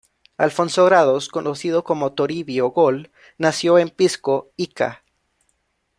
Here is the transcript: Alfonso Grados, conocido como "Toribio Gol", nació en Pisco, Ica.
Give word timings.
Alfonso 0.35 0.85
Grados, 0.85 1.29
conocido 1.29 1.83
como 1.83 2.13
"Toribio 2.13 2.69
Gol", 2.71 3.11
nació 3.37 3.77
en 3.77 3.89
Pisco, 3.91 4.49
Ica. 4.57 5.03